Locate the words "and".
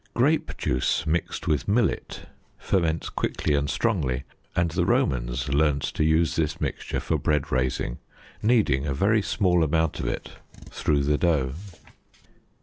3.53-3.69, 4.55-4.71